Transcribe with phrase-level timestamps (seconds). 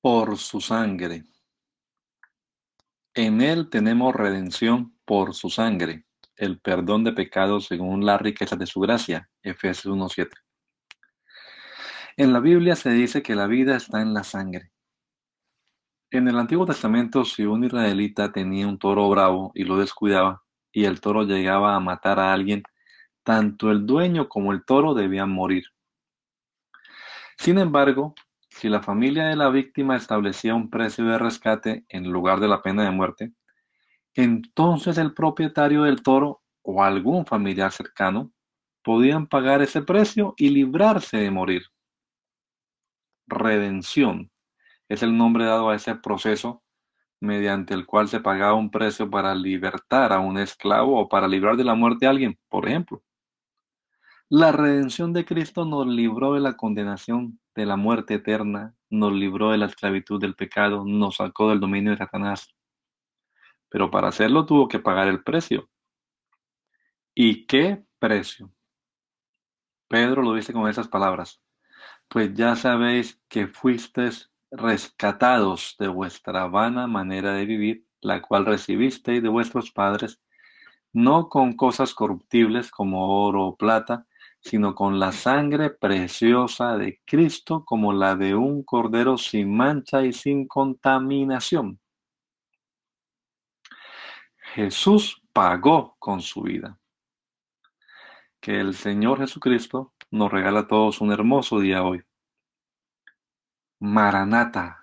[0.00, 1.24] Por su sangre.
[3.14, 8.66] En Él tenemos redención por su sangre, el perdón de pecados según la riqueza de
[8.66, 9.28] su gracia.
[9.42, 10.30] Efesios 1.7.
[12.16, 14.72] En la Biblia se dice que la vida está en la sangre.
[16.10, 20.84] En el Antiguo Testamento, si un israelita tenía un toro bravo y lo descuidaba, y
[20.84, 22.62] el toro llegaba a matar a alguien,
[23.22, 25.64] tanto el dueño como el toro debían morir.
[27.38, 28.14] Sin embargo,
[28.60, 32.60] si la familia de la víctima establecía un precio de rescate en lugar de la
[32.60, 33.32] pena de muerte,
[34.12, 38.32] entonces el propietario del toro o algún familiar cercano
[38.84, 41.62] podían pagar ese precio y librarse de morir.
[43.26, 44.30] Redención
[44.90, 46.62] es el nombre dado a ese proceso
[47.18, 51.56] mediante el cual se pagaba un precio para libertar a un esclavo o para librar
[51.56, 53.02] de la muerte a alguien, por ejemplo.
[54.28, 59.52] La redención de Cristo nos libró de la condenación de la muerte eterna, nos libró
[59.52, 62.54] de la esclavitud del pecado, nos sacó del dominio de Satanás.
[63.68, 65.70] Pero para hacerlo tuvo que pagar el precio.
[67.14, 68.52] ¿Y qué precio?
[69.88, 71.40] Pedro lo dice con esas palabras.
[72.08, 79.22] Pues ya sabéis que fuisteis rescatados de vuestra vana manera de vivir, la cual recibisteis
[79.22, 80.20] de vuestros padres,
[80.92, 84.06] no con cosas corruptibles como oro o plata,
[84.40, 90.12] sino con la sangre preciosa de Cristo como la de un cordero sin mancha y
[90.12, 91.78] sin contaminación.
[94.54, 96.78] Jesús pagó con su vida.
[98.40, 102.02] Que el Señor Jesucristo nos regala a todos un hermoso día hoy.
[103.78, 104.78] Maranata.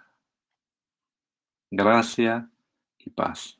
[1.69, 2.49] Gracia
[2.97, 3.59] y paz.